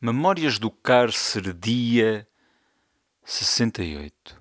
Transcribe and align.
Memórias 0.00 0.60
do 0.60 0.70
Cárcere, 0.70 1.52
dia 1.52 2.28
68. 3.24 4.40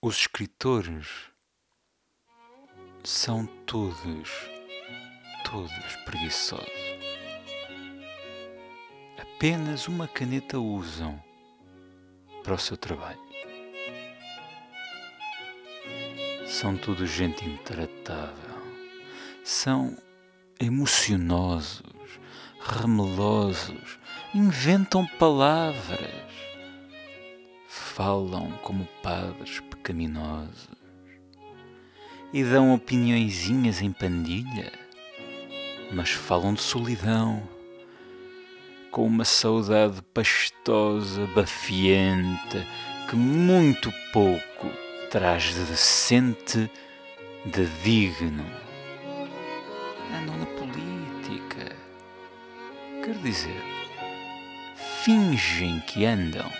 Os 0.00 0.16
escritores 0.16 1.08
são 3.02 3.46
todos, 3.66 4.30
todos 5.42 5.96
preguiçosos. 6.04 6.68
Apenas 9.18 9.88
uma 9.88 10.06
caneta 10.06 10.60
usam 10.60 11.20
para 12.44 12.54
o 12.54 12.58
seu 12.58 12.76
trabalho. 12.76 13.18
São 16.46 16.76
todos 16.76 17.10
gente 17.10 17.44
intratável. 17.44 18.54
São 19.42 19.98
emocionosos 20.60 22.20
remelosos, 22.64 23.98
inventam 24.34 25.06
palavras, 25.18 26.32
falam 27.68 28.50
como 28.62 28.88
padres 29.02 29.60
pecaminosos 29.60 30.70
e 32.32 32.42
dão 32.42 32.74
opiniõezinhas 32.74 33.82
em 33.82 33.92
pandilha, 33.92 34.72
mas 35.92 36.10
falam 36.10 36.54
de 36.54 36.62
solidão, 36.62 37.42
com 38.90 39.06
uma 39.06 39.24
saudade 39.24 40.00
pastosa, 40.14 41.26
bafienta, 41.34 42.66
que 43.08 43.14
muito 43.14 43.92
pouco 44.12 44.70
traz 45.10 45.54
de 45.54 45.64
decente, 45.64 46.70
de 47.44 47.66
digno. 47.84 48.44
Andam 50.12 50.38
na 50.38 50.46
política 50.46 51.76
Quer 53.04 53.18
dizer, 53.18 53.62
fingem 55.04 55.78
que 55.80 56.06
andam, 56.06 56.50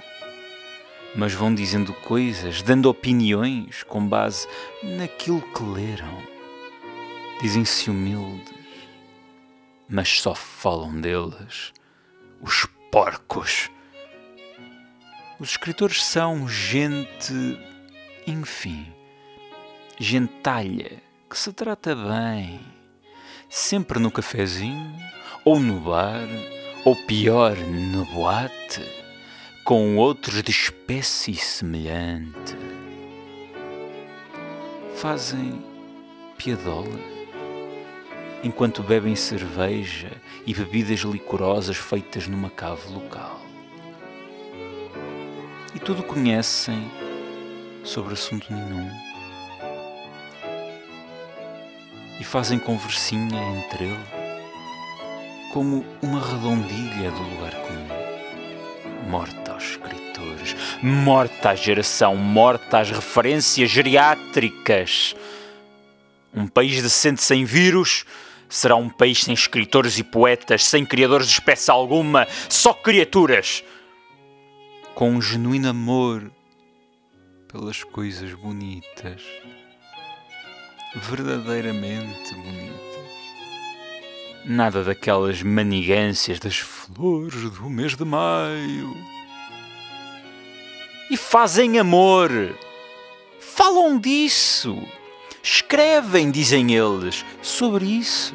mas 1.16 1.32
vão 1.32 1.54
dizendo 1.54 1.95
coisas, 1.95 2.60
dando 2.60 2.90
opiniões 2.90 3.82
com 3.82 4.06
base 4.06 4.46
naquilo 4.82 5.40
que 5.40 5.62
leram. 5.62 6.23
Dizem-se 7.40 7.88
humildes, 7.88 8.52
mas 9.88 10.20
só 10.20 10.34
falam 10.34 11.01
deles, 11.01 11.73
os 12.42 12.66
porcos. 12.92 13.70
Os 15.40 15.52
escritores 15.52 16.04
são 16.04 16.46
gente, 16.46 17.58
enfim, 18.26 18.92
gentalha, 19.98 21.02
que 21.30 21.38
se 21.38 21.54
trata 21.54 21.96
bem, 21.96 22.60
sempre 23.48 23.98
no 23.98 24.10
cafezinho 24.10 24.95
ou 25.45 25.60
no 25.60 25.80
bar, 25.80 26.26
ou 26.84 26.96
pior, 27.06 27.56
no 27.56 28.04
boate, 28.06 28.82
com 29.64 29.96
outros 29.96 30.42
de 30.42 30.51
espécie 30.51 31.34
semelhante. 31.34 32.56
Fazem 34.96 35.62
piadola 36.36 37.14
enquanto 38.42 38.82
bebem 38.82 39.16
cerveja 39.16 40.10
e 40.46 40.52
bebidas 40.52 41.01
licorosas 41.01 41.79
feitas 41.79 42.29
numa 42.29 42.51
cave 42.51 42.92
local. 42.92 43.40
E 45.74 45.79
tudo 45.79 46.02
conhecem 46.02 46.90
sobre 47.82 48.12
assunto 48.12 48.52
nenhum. 48.52 49.13
E 52.24 52.26
fazem 52.26 52.58
conversinha 52.58 53.38
entre 53.58 53.84
eles 53.84 53.98
como 55.52 55.84
uma 56.00 56.26
redondilha 56.26 57.10
do 57.10 57.22
lugar 57.22 57.52
comum. 57.52 59.10
Morta 59.10 59.52
aos 59.52 59.64
escritores, 59.72 60.56
morta 60.82 61.50
à 61.50 61.54
geração, 61.54 62.16
morta 62.16 62.78
às 62.78 62.90
referências 62.90 63.70
geriátricas. 63.70 65.14
Um 66.32 66.48
país 66.48 66.82
decente 66.82 67.22
sem 67.22 67.44
vírus 67.44 68.06
será 68.48 68.74
um 68.74 68.88
país 68.88 69.22
sem 69.22 69.34
escritores 69.34 69.98
e 69.98 70.02
poetas, 70.02 70.64
sem 70.64 70.86
criadores 70.86 71.26
de 71.26 71.34
espécie 71.34 71.70
alguma, 71.70 72.26
só 72.48 72.72
criaturas. 72.72 73.62
Com 74.94 75.10
um 75.10 75.20
genuíno 75.20 75.68
amor 75.68 76.32
pelas 77.52 77.84
coisas 77.84 78.32
bonitas, 78.32 79.20
verdadeiramente 80.94 82.34
bonitas. 82.34 82.75
Nada 84.44 84.84
daquelas 84.84 85.43
manigâncias 85.43 86.38
das 86.38 86.59
flores 86.59 87.50
do 87.50 87.71
mês 87.71 87.97
de 87.97 88.05
maio. 88.05 88.97
E 91.10 91.16
fazem 91.16 91.78
amor. 91.78 92.31
Falam 93.41 93.99
disso. 93.99 94.77
Escrevem, 95.43 96.31
dizem 96.31 96.75
eles, 96.75 97.25
sobre 97.43 97.84
isso. 97.84 98.34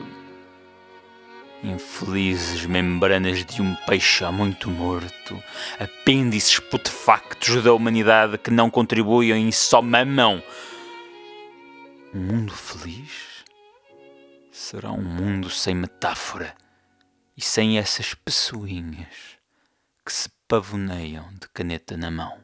Infelizes 1.63 2.65
membranas 2.65 3.43
de 3.43 3.61
um 3.61 3.75
peixe 3.85 4.23
há 4.23 4.31
muito 4.31 4.69
morto, 4.69 5.43
apêndices 5.77 6.57
putefactos 6.59 7.61
da 7.61 7.73
humanidade 7.73 8.37
que 8.37 8.49
não 8.49 8.69
contribuem 8.69 9.49
e 9.49 9.51
só 9.51 9.81
mamam. 9.81 10.41
Um 12.13 12.19
mundo 12.19 12.53
feliz? 12.53 13.39
será 14.59 14.91
um 14.91 15.01
mundo 15.01 15.49
sem 15.49 15.73
metáfora 15.73 16.53
e 17.35 17.41
sem 17.41 17.79
essas 17.79 18.13
pessoinhas 18.13 19.39
que 20.05 20.11
se 20.11 20.29
pavoneiam 20.47 21.33
de 21.35 21.47
caneta 21.49 21.95
na 21.95 22.11
mão. 22.11 22.39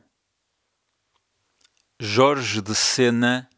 Jorge 2.00 2.62
de 2.62 2.74
Sena, 2.74 3.50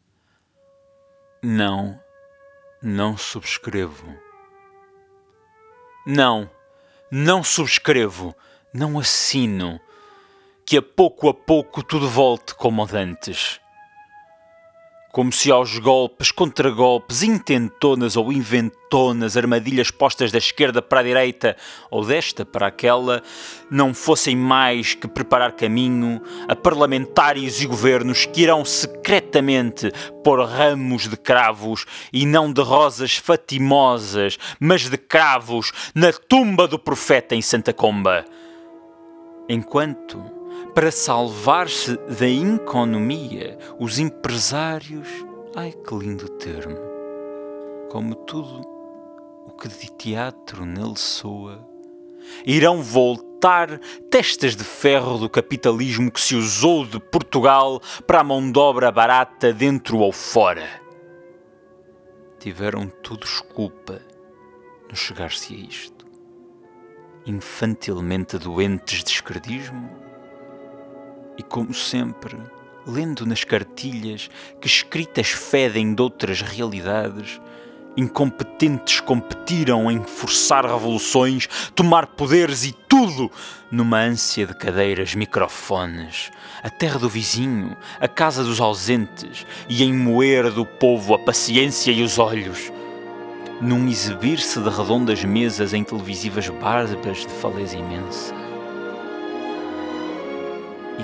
não, 1.42 1.98
não 2.82 3.16
subscrevo. 3.16 4.18
Não, 6.04 6.50
não 7.10 7.44
subscrevo, 7.44 8.34
não 8.74 8.98
assino, 8.98 9.80
que 10.66 10.76
a 10.76 10.82
pouco 10.82 11.28
a 11.28 11.34
pouco 11.34 11.82
tudo 11.82 12.08
volte 12.08 12.54
como 12.54 12.86
antes 12.92 13.60
como 15.10 15.32
se 15.32 15.50
aos 15.50 15.78
golpes, 15.78 16.30
contragolpes, 16.30 17.22
intentonas 17.22 18.16
ou 18.16 18.32
inventonas, 18.32 19.36
armadilhas 19.36 19.90
postas 19.90 20.30
da 20.30 20.38
esquerda 20.38 20.82
para 20.82 21.00
a 21.00 21.02
direita 21.02 21.56
ou 21.90 22.04
desta 22.04 22.44
para 22.44 22.66
aquela, 22.66 23.22
não 23.70 23.94
fossem 23.94 24.36
mais 24.36 24.94
que 24.94 25.08
preparar 25.08 25.52
caminho 25.52 26.20
a 26.46 26.54
parlamentários 26.54 27.60
e 27.60 27.66
governos 27.66 28.26
que 28.26 28.42
irão 28.42 28.64
secretamente 28.64 29.90
pôr 30.22 30.44
ramos 30.44 31.08
de 31.08 31.16
cravos 31.16 31.86
e 32.12 32.26
não 32.26 32.52
de 32.52 32.60
rosas 32.60 33.16
fatimosas, 33.16 34.38
mas 34.60 34.88
de 34.88 34.98
cravos 34.98 35.72
na 35.94 36.12
tumba 36.12 36.68
do 36.68 36.78
profeta 36.78 37.34
em 37.34 37.42
Santa 37.42 37.72
Comba. 37.72 38.24
Enquanto 39.48 40.37
para 40.74 40.90
salvar-se 40.90 41.96
da 41.96 42.28
economia, 42.28 43.58
os 43.78 43.98
empresários, 43.98 45.08
ai 45.56 45.72
que 45.72 45.94
lindo 45.94 46.28
termo, 46.28 46.78
como 47.90 48.14
tudo 48.14 48.60
o 49.46 49.52
que 49.52 49.68
de 49.68 49.90
teatro 49.92 50.64
nele 50.64 50.96
soa, 50.96 51.66
irão 52.44 52.82
voltar 52.82 53.78
testas 54.10 54.54
de 54.54 54.64
ferro 54.64 55.18
do 55.18 55.28
capitalismo 55.28 56.10
que 56.10 56.20
se 56.20 56.34
usou 56.34 56.84
de 56.84 57.00
Portugal 57.00 57.80
para 58.06 58.20
a 58.20 58.24
mão 58.24 58.50
de 58.50 58.58
obra 58.58 58.90
barata 58.90 59.52
dentro 59.52 59.98
ou 59.98 60.12
fora. 60.12 60.68
Tiveram 62.38 62.88
todos 63.02 63.40
culpa 63.40 64.00
no 64.88 64.96
chegar-se 64.96 65.54
a 65.54 65.58
isto. 65.58 66.06
Infantilmente 67.26 68.38
doentes 68.38 69.04
de 69.04 69.10
esquerdismo, 69.10 69.90
e, 71.38 71.42
como 71.42 71.72
sempre, 71.72 72.36
lendo 72.84 73.24
nas 73.24 73.44
cartilhas 73.44 74.28
que 74.60 74.66
escritas 74.66 75.28
fedem 75.28 75.94
de 75.94 76.02
outras 76.02 76.40
realidades, 76.40 77.40
incompetentes 77.96 79.00
competiram 79.00 79.90
em 79.90 80.02
forçar 80.02 80.64
revoluções, 80.64 81.48
tomar 81.74 82.06
poderes 82.06 82.64
e 82.64 82.72
tudo 82.72 83.30
numa 83.70 83.98
ânsia 83.98 84.46
de 84.46 84.54
cadeiras, 84.54 85.14
microfones, 85.14 86.30
a 86.62 86.70
terra 86.70 86.98
do 86.98 87.08
vizinho, 87.08 87.76
a 88.00 88.08
casa 88.08 88.42
dos 88.42 88.60
ausentes 88.60 89.46
e 89.68 89.82
em 89.84 89.92
moer 89.92 90.50
do 90.50 90.64
povo 90.64 91.14
a 91.14 91.18
paciência 91.18 91.92
e 91.92 92.02
os 92.02 92.18
olhos, 92.18 92.72
num 93.60 93.88
exibir-se 93.88 94.60
de 94.60 94.70
redondas 94.70 95.24
mesas 95.24 95.74
em 95.74 95.84
televisivas 95.84 96.48
barbas 96.48 97.18
de 97.18 97.32
faleza 97.32 97.76
imensa 97.76 98.47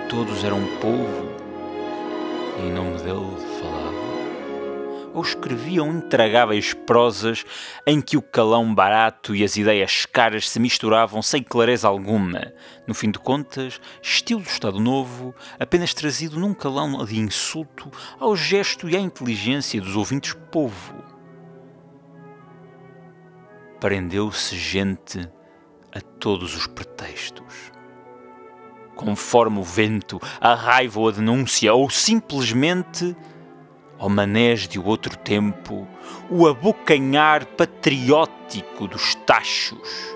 todos 0.01 0.43
eram 0.43 0.61
povo 0.81 1.29
e 2.59 2.63
em 2.67 2.73
nome 2.73 2.99
dele 2.99 3.37
falavam. 3.61 4.15
ou 5.13 5.23
escreviam 5.23 5.89
intragáveis 5.93 6.75
prosas 6.75 7.45
em 7.87 8.01
que 8.01 8.17
o 8.17 8.23
calão 8.23 8.75
barato 8.75 9.35
e 9.35 9.45
as 9.45 9.57
ideias 9.57 10.05
caras 10.07 10.51
se 10.51 10.59
misturavam 10.59 11.23
sem 11.23 11.43
clareza 11.43 11.87
alguma. 11.87 12.53
No 12.87 12.95
fim 12.95 13.13
de 13.13 13.19
contas, 13.21 13.81
estilo 14.03 14.41
do 14.41 14.49
Estado 14.49 14.81
Novo, 14.81 15.33
apenas 15.59 15.95
trazido 15.95 16.41
num 16.41 16.53
calão 16.53 17.05
de 17.05 17.17
insulto 17.19 17.91
ao 18.19 18.35
gesto 18.35 18.89
e 18.89 18.97
à 18.97 19.01
inteligência 19.01 19.81
dos 19.81 19.95
ouvintes 19.95 20.35
povo. 20.51 20.95
Prendeu-se 23.79 24.57
gente 24.57 25.29
a 25.93 26.01
todos 26.01 26.57
os 26.57 26.67
pretextos 26.67 27.74
conforme 28.95 29.59
o 29.59 29.63
vento, 29.63 30.21
a 30.41 30.55
raiva 30.55 31.01
ou 31.01 31.09
a 31.09 31.13
denúncia, 31.13 31.73
ou 31.75 31.91
simplesmente 31.91 33.17
ao 33.99 34.09
manés 34.09 34.69
de 34.69 34.79
outro 34.79 35.17
tempo, 35.17 35.87
o 36.31 36.47
abocanhar 36.47 37.47
patriótico 37.47 38.87
dos 38.87 39.15
tachos. 39.27 40.15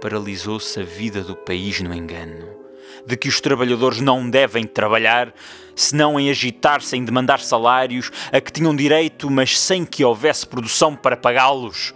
Paralisou-se 0.00 0.80
a 0.80 0.82
vida 0.82 1.22
do 1.22 1.36
país 1.36 1.80
no 1.80 1.94
engano 1.94 2.62
de 3.06 3.16
que 3.16 3.28
os 3.28 3.40
trabalhadores 3.40 4.00
não 4.00 4.28
devem 4.28 4.64
trabalhar, 4.64 5.34
senão 5.74 6.18
em 6.18 6.30
agitar-se 6.30 6.96
em 6.96 7.04
demandar 7.04 7.40
salários 7.40 8.10
a 8.32 8.40
que 8.40 8.52
tinham 8.52 8.74
direito, 8.74 9.30
mas 9.30 9.58
sem 9.58 9.84
que 9.84 10.04
houvesse 10.04 10.46
produção 10.46 10.94
para 10.94 11.16
pagá-los. 11.16 11.94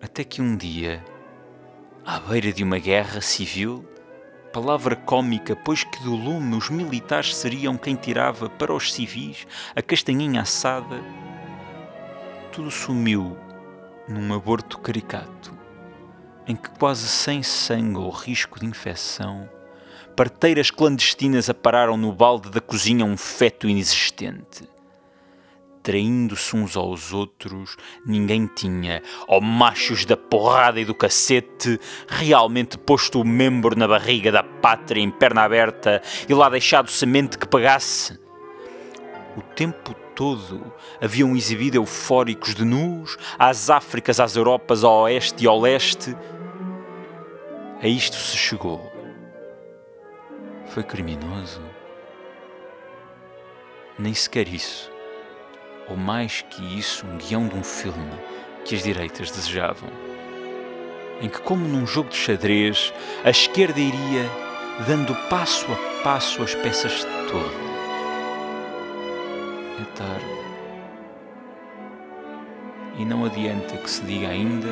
Até 0.00 0.24
que 0.24 0.42
um 0.42 0.56
dia, 0.56 1.04
à 2.04 2.18
beira 2.18 2.52
de 2.52 2.64
uma 2.64 2.78
guerra 2.78 3.20
civil, 3.20 3.84
palavra 4.52 4.96
cômica, 4.96 5.54
pois 5.54 5.84
que 5.84 6.02
do 6.02 6.16
lume 6.16 6.56
os 6.56 6.68
militares 6.68 7.34
seriam 7.36 7.76
quem 7.76 7.94
tirava 7.94 8.50
para 8.50 8.74
os 8.74 8.92
civis 8.92 9.46
a 9.74 9.80
castanhinha 9.80 10.40
assada, 10.40 11.00
tudo 12.50 12.70
sumiu 12.70 13.36
num 14.08 14.34
aborto 14.34 14.78
caricato, 14.80 15.56
em 16.46 16.56
que 16.56 16.70
quase 16.70 17.06
sem 17.06 17.42
sangue 17.42 17.98
ou 17.98 18.10
risco 18.10 18.58
de 18.58 18.66
infecção, 18.66 19.48
parteiras 20.16 20.72
clandestinas 20.72 21.48
apararam 21.48 21.96
no 21.96 22.12
balde 22.12 22.50
da 22.50 22.60
cozinha 22.60 23.04
um 23.04 23.16
feto 23.16 23.68
inexistente 23.68 24.71
traindo-se 25.82 26.54
uns 26.56 26.76
aos 26.76 27.12
outros, 27.12 27.76
ninguém 28.06 28.46
tinha, 28.46 29.02
ó 29.26 29.40
machos 29.40 30.04
da 30.04 30.16
porrada 30.16 30.80
e 30.80 30.84
do 30.84 30.94
cacete, 30.94 31.78
realmente 32.06 32.78
posto 32.78 33.20
o 33.20 33.24
membro 33.24 33.76
na 33.76 33.88
barriga 33.88 34.30
da 34.30 34.42
pátria 34.42 35.02
em 35.02 35.10
perna 35.10 35.42
aberta 35.42 36.00
e 36.28 36.34
lá 36.34 36.48
deixado 36.48 36.90
semente 36.90 37.36
que 37.36 37.48
pagasse. 37.48 38.18
O 39.36 39.42
tempo 39.42 39.94
todo 40.14 40.72
haviam 41.00 41.34
exibido 41.34 41.76
eufóricos 41.76 42.54
de 42.54 42.64
nus, 42.64 43.16
às 43.38 43.70
Áfricas, 43.70 44.20
às 44.20 44.36
Europas, 44.36 44.84
ao 44.84 45.02
oeste 45.02 45.44
e 45.44 45.46
ao 45.46 45.58
leste. 45.58 46.14
A 47.80 47.88
isto 47.88 48.16
se 48.16 48.36
chegou. 48.36 48.92
Foi 50.66 50.82
criminoso? 50.82 51.62
Nem 53.98 54.14
sequer 54.14 54.48
isso 54.48 54.91
ou 55.88 55.96
mais 55.96 56.44
que 56.48 56.78
isso, 56.78 57.06
um 57.06 57.16
guião 57.18 57.48
de 57.48 57.56
um 57.56 57.64
filme 57.64 58.12
que 58.64 58.74
as 58.74 58.82
direitas 58.82 59.30
desejavam. 59.30 59.88
Em 61.20 61.28
que, 61.28 61.40
como 61.40 61.66
num 61.66 61.86
jogo 61.86 62.10
de 62.10 62.16
xadrez, 62.16 62.92
a 63.24 63.30
esquerda 63.30 63.78
iria 63.78 64.28
dando 64.86 65.14
passo 65.28 65.66
a 65.70 66.02
passo 66.02 66.42
as 66.42 66.54
peças 66.54 67.04
todas. 67.30 67.52
É 69.80 69.96
tarde. 69.96 70.42
E 72.98 73.04
não 73.04 73.24
adianta 73.24 73.76
que 73.76 73.90
se 73.90 74.02
diga 74.02 74.28
ainda, 74.28 74.68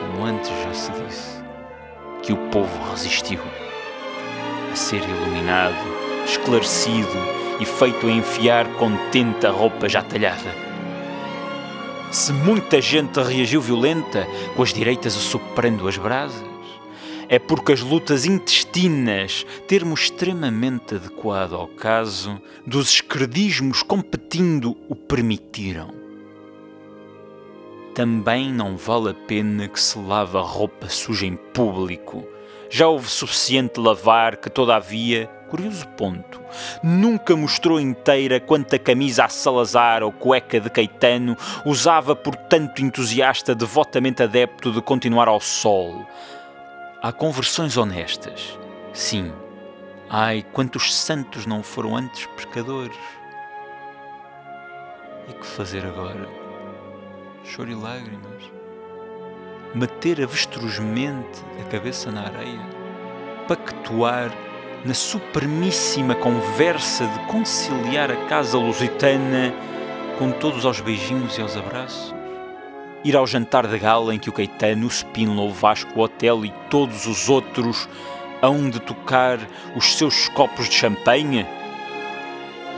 como 0.00 0.24
antes 0.24 0.50
já 0.50 0.72
se 0.72 0.92
disse, 0.92 1.42
que 2.22 2.32
o 2.32 2.36
povo 2.50 2.90
resistiu 2.90 3.40
a 4.70 4.76
ser 4.76 5.02
iluminado, 5.02 5.76
esclarecido 6.24 7.37
e 7.60 7.64
feito 7.64 8.06
a 8.06 8.10
enfiar 8.10 8.66
contente 8.74 9.46
a 9.46 9.50
roupa 9.50 9.88
já 9.88 10.02
talhada. 10.02 10.54
Se 12.10 12.32
muita 12.32 12.80
gente 12.80 13.20
reagiu 13.20 13.60
violenta, 13.60 14.26
com 14.56 14.62
as 14.62 14.72
direitas 14.72 15.12
soprando 15.12 15.86
as 15.86 15.98
brasas, 15.98 16.42
é 17.28 17.38
porque 17.38 17.72
as 17.72 17.82
lutas 17.82 18.24
intestinas, 18.24 19.44
termo 19.66 19.92
extremamente 19.94 20.94
adequado 20.94 21.52
ao 21.52 21.68
caso, 21.68 22.40
dos 22.66 22.88
esquerdismos 22.94 23.82
competindo 23.82 24.74
o 24.88 24.96
permitiram. 24.96 25.92
Também 27.94 28.50
não 28.50 28.76
vale 28.76 29.10
a 29.10 29.14
pena 29.14 29.68
que 29.68 29.78
se 29.78 29.98
lave 29.98 30.38
a 30.38 30.40
roupa 30.40 30.88
suja 30.88 31.26
em 31.26 31.36
público. 31.36 32.26
Já 32.70 32.88
houve 32.88 33.08
suficiente 33.10 33.78
lavar 33.78 34.36
que, 34.38 34.48
todavia, 34.48 35.28
Curioso 35.48 35.88
ponto. 35.88 36.42
Nunca 36.82 37.34
mostrou 37.34 37.80
inteira 37.80 38.38
quanta 38.38 38.78
camisa 38.78 39.24
a 39.24 39.28
Salazar 39.30 40.02
ou 40.02 40.12
cueca 40.12 40.60
de 40.60 40.68
Caetano 40.68 41.36
usava 41.64 42.14
por 42.14 42.36
tanto 42.36 42.82
entusiasta 42.82 43.54
devotamente 43.54 44.22
adepto 44.22 44.70
de 44.70 44.82
continuar 44.82 45.26
ao 45.26 45.40
sol. 45.40 46.06
Há 47.02 47.10
conversões 47.12 47.78
honestas. 47.78 48.58
Sim. 48.92 49.32
Ai, 50.10 50.44
quantos 50.52 50.94
santos 50.94 51.46
não 51.46 51.62
foram 51.62 51.96
antes 51.96 52.26
pescadores. 52.36 52.96
E 55.28 55.32
que 55.32 55.46
fazer 55.46 55.86
agora? 55.86 56.28
Choro 57.44 57.70
e 57.70 57.74
lágrimas. 57.74 58.52
Meter 59.74 60.22
avestruzmente 60.22 61.42
a 61.58 61.64
cabeça 61.70 62.10
na 62.10 62.24
areia. 62.24 62.66
Pactuar 63.46 64.30
na 64.84 64.94
supremíssima 64.94 66.14
conversa 66.14 67.06
de 67.06 67.18
conciliar 67.26 68.10
a 68.10 68.16
casa 68.26 68.56
lusitana 68.56 69.52
com 70.18 70.30
todos 70.30 70.64
aos 70.64 70.80
beijinhos 70.80 71.36
e 71.36 71.42
aos 71.42 71.56
abraços? 71.56 72.14
Ir 73.04 73.16
ao 73.16 73.26
jantar 73.26 73.66
de 73.66 73.78
gala 73.78 74.14
em 74.14 74.18
que 74.18 74.28
o 74.28 74.32
Caetano, 74.32 74.86
o 74.86 74.90
Spínola, 74.90 75.42
o 75.42 75.52
Vasco, 75.52 75.98
o 75.98 76.02
Hotel 76.02 76.44
e 76.44 76.52
todos 76.70 77.06
os 77.06 77.28
outros 77.28 77.88
hão 78.42 78.70
de 78.70 78.80
tocar 78.80 79.38
os 79.74 79.96
seus 79.96 80.28
copos 80.28 80.68
de 80.68 80.74
champanhe? 80.74 81.46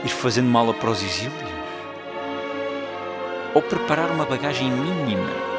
Ir 0.03 0.09
fazendo 0.09 0.49
mala 0.49 0.73
para 0.73 0.89
os 0.89 1.03
exílios? 1.03 1.51
Ou 3.53 3.61
preparar 3.61 4.09
uma 4.09 4.25
bagagem 4.25 4.71
mínima 4.71 5.50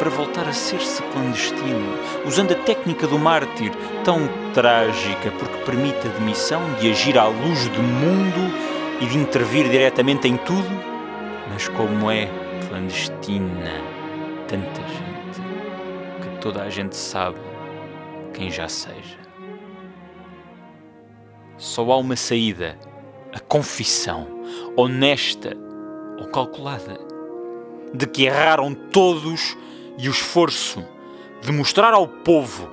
para 0.00 0.08
voltar 0.08 0.48
a 0.48 0.52
ser-se 0.54 1.02
clandestino, 1.02 1.98
usando 2.26 2.52
a 2.52 2.54
técnica 2.54 3.06
do 3.06 3.18
mártir, 3.18 3.70
tão 4.02 4.26
trágica 4.54 5.30
porque 5.32 5.58
permite 5.58 6.08
a 6.08 6.10
demissão 6.18 6.62
de 6.80 6.90
agir 6.90 7.18
à 7.18 7.26
luz 7.26 7.68
do 7.68 7.82
mundo 7.82 8.50
e 8.98 9.06
de 9.06 9.18
intervir 9.18 9.68
diretamente 9.68 10.26
em 10.26 10.38
tudo, 10.38 10.70
mas 11.50 11.68
como 11.68 12.10
é 12.10 12.30
clandestina 12.66 13.82
tanta 14.48 14.80
gente, 14.80 15.42
que 16.22 16.40
toda 16.40 16.62
a 16.62 16.70
gente 16.70 16.96
sabe 16.96 17.38
quem 18.32 18.50
já 18.50 18.70
seja. 18.70 19.20
Só 21.58 21.92
há 21.92 21.98
uma 21.98 22.16
saída, 22.16 22.78
a 23.34 23.38
confissão, 23.38 24.26
honesta 24.74 25.54
ou 26.18 26.26
calculada, 26.28 26.98
de 27.92 28.06
que 28.06 28.24
erraram 28.24 28.72
todos 28.72 29.58
e 30.00 30.08
o 30.08 30.10
esforço 30.10 30.82
de 31.42 31.52
mostrar 31.52 31.92
ao 31.92 32.08
povo 32.08 32.70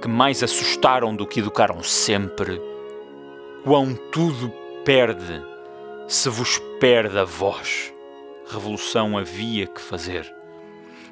que 0.00 0.06
mais 0.06 0.42
assustaram 0.42 1.14
do 1.14 1.26
que 1.26 1.40
educaram 1.40 1.82
sempre, 1.82 2.60
quão 3.64 3.94
tudo 3.94 4.48
perde 4.84 5.42
se 6.06 6.28
vos 6.28 6.60
perde 6.80 7.18
a 7.18 7.24
voz. 7.24 7.92
Revolução 8.48 9.18
havia 9.18 9.66
que 9.66 9.80
fazer. 9.80 10.32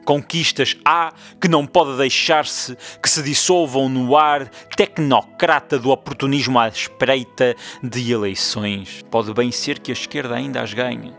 Conquistas 0.05 0.77
há 0.85 1.13
que 1.41 1.49
não 1.49 1.67
pode 1.67 1.97
deixar-se 1.97 2.77
que 3.03 3.11
se 3.11 3.23
dissolvam 3.23 3.89
no 3.89 4.17
ar 4.17 4.49
tecnocrata 4.77 5.79
do 5.79 5.91
oportunismo 5.91 6.59
à 6.59 6.69
espreita 6.69 7.57
de 7.83 8.13
eleições. 8.13 9.05
Pode 9.11 9.33
bem 9.35 9.51
ser 9.51 9.79
que 9.81 9.91
a 9.91 9.95
esquerda 9.95 10.37
ainda 10.37 10.63
as 10.63 10.73
ganhe, 10.73 11.13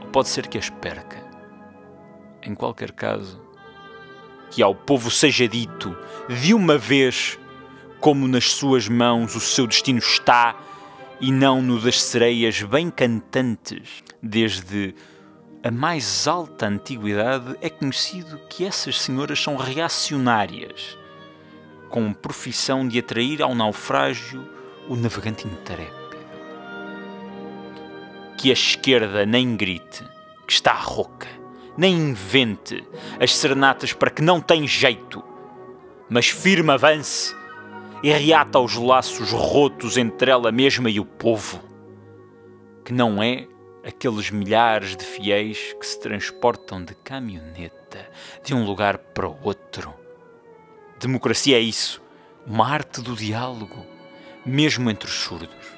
ou 0.00 0.08
pode 0.08 0.28
ser 0.28 0.46
que 0.46 0.58
as 0.58 0.68
perca 0.68 1.23
em 2.44 2.54
qualquer 2.54 2.92
caso, 2.92 3.40
que 4.50 4.62
ao 4.62 4.74
povo 4.74 5.10
seja 5.10 5.48
dito 5.48 5.96
de 6.28 6.54
uma 6.54 6.78
vez 6.78 7.38
como 8.00 8.28
nas 8.28 8.52
suas 8.52 8.88
mãos 8.88 9.34
o 9.34 9.40
seu 9.40 9.66
destino 9.66 9.98
está 9.98 10.56
e 11.20 11.32
não 11.32 11.62
no 11.62 11.80
das 11.80 12.02
sereias 12.02 12.62
bem 12.62 12.90
cantantes. 12.90 14.02
Desde 14.22 14.94
a 15.62 15.70
mais 15.70 16.28
alta 16.28 16.66
antiguidade 16.66 17.56
é 17.60 17.70
conhecido 17.70 18.38
que 18.48 18.64
essas 18.64 19.00
senhoras 19.00 19.42
são 19.42 19.56
reacionárias, 19.56 20.98
com 21.88 22.12
profissão 22.12 22.86
de 22.86 22.98
atrair 22.98 23.42
ao 23.42 23.54
naufrágio 23.54 24.46
o 24.88 24.94
navegante 24.94 25.46
intrépido. 25.46 26.04
que 28.44 28.50
a 28.50 28.52
esquerda 28.52 29.24
nem 29.24 29.56
grite, 29.56 30.04
que 30.46 30.52
está 30.52 30.74
rouca, 30.74 31.26
nem 31.76 31.94
invente 31.94 32.86
as 33.20 33.34
serenatas 33.34 33.92
para 33.92 34.10
que 34.10 34.22
não 34.22 34.40
tem 34.40 34.66
jeito, 34.66 35.22
mas 36.08 36.28
firme 36.28 36.70
avance 36.70 37.34
e 38.02 38.12
reata 38.12 38.58
os 38.58 38.76
laços 38.76 39.30
rotos 39.30 39.96
entre 39.96 40.30
ela 40.30 40.52
mesma 40.52 40.90
e 40.90 41.00
o 41.00 41.04
povo, 41.04 41.60
que 42.84 42.92
não 42.92 43.22
é 43.22 43.46
aqueles 43.86 44.30
milhares 44.30 44.96
de 44.96 45.04
fiéis 45.04 45.74
que 45.78 45.86
se 45.86 45.98
transportam 46.00 46.84
de 46.84 46.94
caminhoneta 46.94 48.08
de 48.42 48.54
um 48.54 48.64
lugar 48.64 48.98
para 48.98 49.28
o 49.28 49.38
outro. 49.42 49.92
Democracia 50.98 51.56
é 51.56 51.60
isso, 51.60 52.02
uma 52.46 52.68
arte 52.68 53.00
do 53.00 53.14
diálogo, 53.14 53.84
mesmo 54.44 54.90
entre 54.90 55.08
os 55.08 55.14
surdos. 55.14 55.74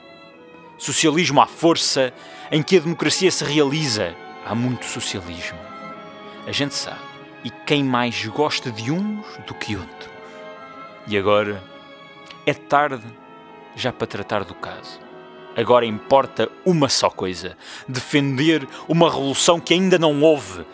Socialismo 0.78 1.40
à 1.40 1.46
força, 1.46 2.12
em 2.50 2.62
que 2.62 2.76
a 2.76 2.80
democracia 2.80 3.30
se 3.30 3.44
realiza, 3.44 4.14
há 4.44 4.54
muito 4.54 4.84
socialismo. 4.84 5.75
A 6.46 6.52
gente 6.52 6.74
sabe. 6.74 7.00
E 7.42 7.50
quem 7.50 7.82
mais 7.82 8.24
gosta 8.26 8.70
de 8.70 8.90
uns 8.90 9.26
do 9.46 9.54
que 9.54 9.76
outros. 9.76 10.10
E 11.08 11.18
agora 11.18 11.62
é 12.46 12.54
tarde 12.54 13.04
já 13.74 13.92
para 13.92 14.06
tratar 14.06 14.44
do 14.44 14.54
caso. 14.54 15.00
Agora 15.56 15.84
importa 15.84 16.48
uma 16.64 16.88
só 16.88 17.10
coisa: 17.10 17.56
defender 17.88 18.66
uma 18.88 19.10
revolução 19.10 19.58
que 19.58 19.74
ainda 19.74 19.98
não 19.98 20.22
houve, 20.22 20.64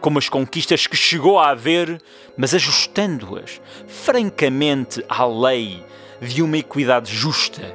como 0.00 0.18
as 0.18 0.28
conquistas 0.28 0.86
que 0.86 0.96
chegou 0.96 1.38
a 1.38 1.50
haver, 1.50 2.02
mas 2.36 2.54
ajustando-as 2.54 3.60
francamente 3.86 5.04
à 5.08 5.24
lei 5.24 5.82
de 6.20 6.42
uma 6.42 6.58
equidade 6.58 7.14
justa, 7.14 7.74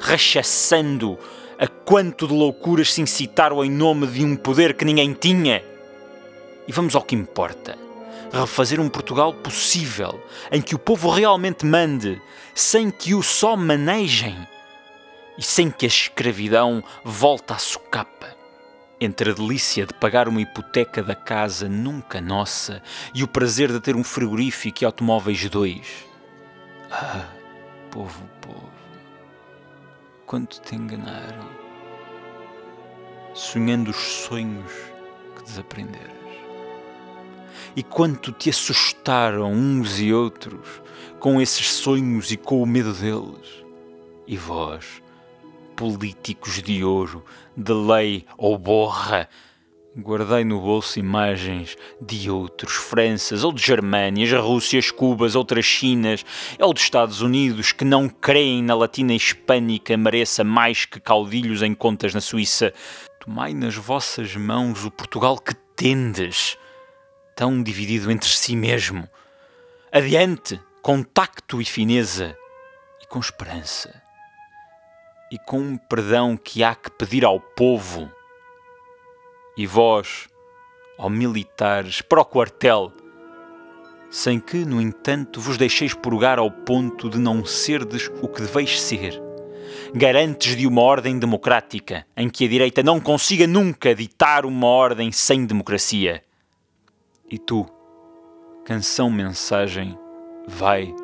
rechaçando 0.00 1.18
a 1.58 1.66
quanto 1.66 2.28
de 2.28 2.34
loucuras 2.34 2.92
se 2.92 3.00
incitaram 3.00 3.64
em 3.64 3.70
nome 3.70 4.06
de 4.06 4.24
um 4.24 4.36
poder 4.36 4.74
que 4.74 4.84
ninguém 4.84 5.12
tinha. 5.12 5.75
E 6.66 6.72
vamos 6.72 6.94
ao 6.94 7.02
que 7.02 7.14
importa: 7.14 7.78
refazer 8.32 8.80
um 8.80 8.88
Portugal 8.88 9.32
possível, 9.32 10.22
em 10.50 10.60
que 10.60 10.74
o 10.74 10.78
povo 10.78 11.10
realmente 11.10 11.64
mande, 11.64 12.20
sem 12.54 12.90
que 12.90 13.14
o 13.14 13.22
só 13.22 13.56
manejem 13.56 14.36
e 15.38 15.42
sem 15.42 15.70
que 15.70 15.84
a 15.84 15.88
escravidão 15.88 16.82
volte 17.04 17.52
à 17.52 17.58
socapa. 17.58 18.34
Entre 18.98 19.30
a 19.30 19.34
delícia 19.34 19.84
de 19.84 19.92
pagar 19.92 20.26
uma 20.26 20.40
hipoteca 20.40 21.02
da 21.02 21.14
casa 21.14 21.68
nunca 21.68 22.18
nossa 22.18 22.82
e 23.14 23.22
o 23.22 23.28
prazer 23.28 23.70
de 23.70 23.78
ter 23.78 23.94
um 23.94 24.02
frigorífico 24.02 24.82
e 24.82 24.86
automóveis 24.86 25.48
dois. 25.50 26.06
Ah, 26.90 27.26
povo, 27.90 28.26
povo, 28.40 28.72
quanto 30.24 30.62
te 30.62 30.74
enganaram, 30.74 31.46
sonhando 33.34 33.90
os 33.90 33.96
sonhos 33.96 34.72
que 35.36 35.42
desaprenderas. 35.44 36.15
E 37.74 37.82
quanto 37.82 38.32
te 38.32 38.50
assustaram 38.50 39.52
uns 39.52 40.00
e 40.00 40.12
outros 40.12 40.82
com 41.18 41.40
esses 41.40 41.72
sonhos 41.72 42.30
e 42.30 42.36
com 42.36 42.62
o 42.62 42.66
medo 42.66 42.92
deles. 42.92 43.64
E 44.26 44.36
vós, 44.36 45.02
políticos 45.74 46.62
de 46.62 46.84
ouro, 46.84 47.24
de 47.56 47.72
lei 47.72 48.24
ou 48.36 48.56
borra. 48.58 49.28
Guardei 49.98 50.44
no 50.44 50.60
bolso 50.60 50.98
imagens 50.98 51.74
de 52.00 52.30
outros, 52.30 52.74
Franças 52.74 53.42
ou 53.42 53.52
de 53.52 53.62
Germânias, 53.62 54.30
Rússias, 54.32 54.90
Cubas, 54.90 55.34
outras 55.34 55.64
Chinas, 55.64 56.22
ou 56.60 56.74
dos 56.74 56.82
Estados 56.82 57.22
Unidos, 57.22 57.72
que 57.72 57.84
não 57.84 58.06
creem 58.06 58.62
na 58.62 58.74
latina 58.74 59.14
hispânica 59.14 59.96
mereça 59.96 60.44
mais 60.44 60.84
que 60.84 61.00
caudilhos 61.00 61.62
em 61.62 61.74
contas 61.74 62.12
na 62.12 62.20
Suíça. 62.20 62.74
Tomai 63.24 63.54
nas 63.54 63.74
vossas 63.74 64.36
mãos 64.36 64.84
o 64.84 64.90
Portugal 64.90 65.38
que 65.38 65.54
tendes, 65.74 66.58
tão 67.36 67.62
dividido 67.62 68.10
entre 68.10 68.28
si 68.28 68.56
mesmo. 68.56 69.08
Adiante, 69.92 70.60
com 70.82 71.04
tacto 71.04 71.60
e 71.60 71.64
fineza, 71.64 72.36
e 73.00 73.06
com 73.06 73.20
esperança 73.20 74.06
e 75.30 75.38
com 75.38 75.58
um 75.58 75.76
perdão 75.76 76.36
que 76.36 76.62
há 76.62 76.74
que 76.74 76.90
pedir 76.90 77.24
ao 77.24 77.40
povo. 77.40 78.10
E 79.56 79.66
vós, 79.66 80.28
ó 80.98 81.08
militares, 81.08 82.00
para 82.00 82.20
o 82.20 82.24
quartel, 82.24 82.92
sem 84.10 84.38
que, 84.38 84.58
no 84.58 84.80
entanto, 84.80 85.40
vos 85.40 85.56
deixeis 85.56 85.94
purgar 85.94 86.38
ao 86.38 86.50
ponto 86.50 87.10
de 87.10 87.18
não 87.18 87.44
serdes 87.44 88.10
o 88.22 88.28
que 88.28 88.42
deveis 88.42 88.80
ser, 88.80 89.20
garantes 89.94 90.56
de 90.56 90.66
uma 90.66 90.82
ordem 90.82 91.18
democrática, 91.18 92.06
em 92.16 92.28
que 92.28 92.44
a 92.44 92.48
direita 92.48 92.82
não 92.82 93.00
consiga 93.00 93.46
nunca 93.46 93.94
ditar 93.94 94.46
uma 94.46 94.66
ordem 94.66 95.10
sem 95.10 95.44
democracia. 95.44 96.22
E 97.28 97.38
tu, 97.38 97.66
canção-mensagem, 98.64 99.98
vai 100.46 100.94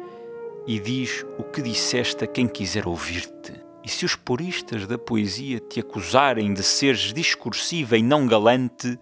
e 0.66 0.78
diz 0.78 1.24
o 1.38 1.42
que 1.42 1.60
disseste 1.60 2.24
a 2.24 2.26
quem 2.26 2.46
quiser 2.46 2.86
ouvir-te. 2.86 3.52
E 3.84 3.88
se 3.88 4.04
os 4.04 4.14
puristas 4.14 4.86
da 4.86 4.96
poesia 4.96 5.58
te 5.58 5.80
acusarem 5.80 6.54
de 6.54 6.62
seres 6.62 7.12
discursiva 7.12 7.98
e 7.98 8.02
não 8.02 8.26
galante, 8.26 8.98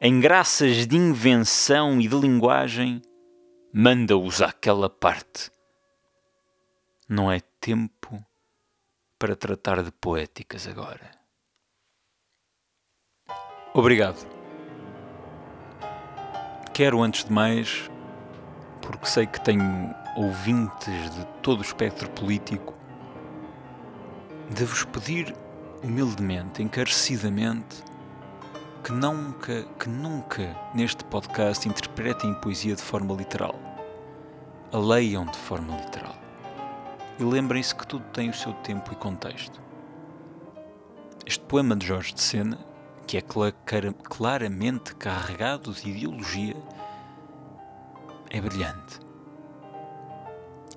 em 0.00 0.20
graças 0.20 0.86
de 0.86 0.96
invenção 0.96 2.00
e 2.00 2.06
de 2.06 2.16
linguagem, 2.16 3.00
manda-os 3.72 4.42
àquela 4.42 4.90
parte. 4.90 5.50
Não 7.08 7.32
é 7.32 7.40
tempo 7.60 8.22
para 9.18 9.34
tratar 9.34 9.82
de 9.82 9.90
poéticas 9.92 10.66
agora. 10.66 11.10
Obrigado. 13.72 14.41
Quero, 16.74 17.02
antes 17.02 17.24
de 17.24 17.30
mais, 17.30 17.90
porque 18.80 19.04
sei 19.04 19.26
que 19.26 19.38
tenho 19.42 19.94
ouvintes 20.16 21.10
de 21.10 21.26
todo 21.42 21.58
o 21.58 21.62
espectro 21.62 22.08
político, 22.08 22.72
de-vos 24.48 24.82
pedir 24.86 25.36
humildemente, 25.82 26.62
encarecidamente, 26.62 27.84
que 28.82 28.90
nunca, 28.90 29.64
que 29.78 29.86
nunca 29.86 30.56
neste 30.74 31.04
podcast 31.04 31.68
interpretem 31.68 32.32
poesia 32.36 32.74
de 32.74 32.82
forma 32.82 33.14
literal. 33.14 33.54
A 34.72 34.78
leiam 34.78 35.26
de 35.26 35.36
forma 35.36 35.76
literal. 35.76 36.16
E 37.18 37.22
lembrem-se 37.22 37.74
que 37.74 37.86
tudo 37.86 38.04
tem 38.14 38.30
o 38.30 38.34
seu 38.34 38.54
tempo 38.54 38.90
e 38.94 38.96
contexto. 38.96 39.60
Este 41.26 41.44
poema 41.44 41.76
de 41.76 41.86
Jorge 41.86 42.14
de 42.14 42.22
Sena, 42.22 42.58
que 43.12 43.18
é 43.18 43.92
claramente 44.08 44.94
carregado 44.94 45.70
de 45.70 45.90
ideologia, 45.90 46.56
é 48.30 48.40
brilhante. 48.40 49.00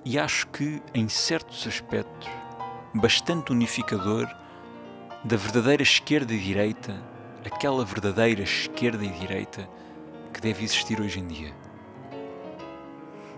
E 0.03 0.19
acho 0.19 0.45
que, 0.47 0.83
em 0.93 1.07
certos 1.07 1.65
aspectos, 1.65 2.27
bastante 2.93 3.53
unificador 3.53 4.27
da 5.23 5.37
verdadeira 5.37 5.81
esquerda 5.81 6.33
e 6.33 6.37
direita, 6.37 7.01
aquela 7.45 7.85
verdadeira 7.85 8.43
esquerda 8.43 9.05
e 9.05 9.11
direita 9.11 9.69
que 10.33 10.41
deve 10.41 10.65
existir 10.65 10.99
hoje 10.99 11.21
em 11.21 11.27
dia. 11.27 11.55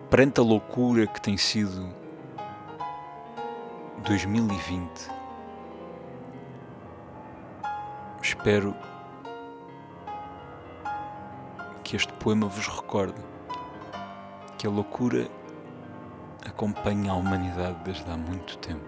Perante 0.09 0.39
a 0.39 0.43
loucura 0.43 1.05
que 1.05 1.21
tem 1.21 1.37
sido 1.37 1.87
2020, 4.07 5.16
espero 8.37 8.75
que 11.83 11.95
este 11.95 12.13
poema 12.13 12.47
vos 12.47 12.67
recorde 12.67 13.19
que 14.57 14.67
a 14.67 14.69
loucura 14.69 15.27
acompanha 16.45 17.11
a 17.11 17.15
humanidade 17.15 17.83
desde 17.83 18.09
há 18.09 18.15
muito 18.15 18.57
tempo. 18.59 18.85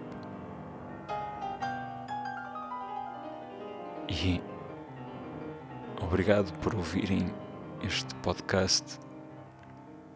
E 4.08 4.40
obrigado 6.00 6.52
por 6.60 6.74
ouvirem 6.74 7.32
este 7.82 8.14
podcast 8.16 9.00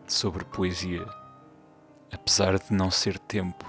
sobre 0.06 0.44
poesia, 0.44 1.04
apesar 2.12 2.58
de 2.58 2.72
não 2.72 2.90
ser 2.90 3.18
tempo 3.18 3.64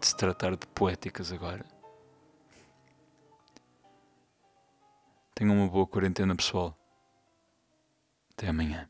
de 0.00 0.08
se 0.08 0.16
tratar 0.16 0.56
de 0.56 0.66
poéticas 0.68 1.32
agora. 1.32 1.75
Tenham 5.38 5.54
uma 5.54 5.68
boa 5.68 5.86
quarentena, 5.86 6.34
pessoal. 6.34 6.74
Até 8.32 8.48
amanhã. 8.48 8.88